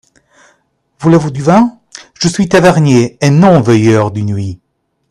Voulez-vous 0.99 1.29
du 1.29 1.43
vin? 1.43 1.77
je 2.15 2.27
suis 2.27 2.49
tavernier 2.49 3.19
et 3.23 3.29
non 3.29 3.61
veilleur 3.61 4.09
de 4.09 4.21
nuit. 4.21 4.59